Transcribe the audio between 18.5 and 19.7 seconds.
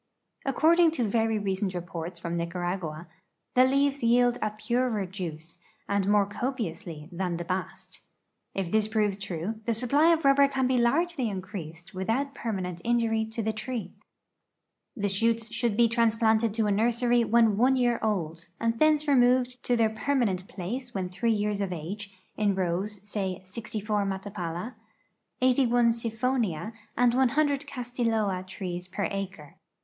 and thence removed